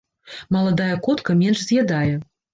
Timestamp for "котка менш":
1.09-1.63